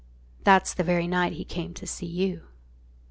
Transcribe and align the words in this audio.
"That's 0.43 0.73
the 0.73 0.83
very 0.83 1.05
night 1.05 1.33
he 1.33 1.45
came 1.45 1.75
to 1.75 1.85
see 1.85 2.07
you." 2.07 2.47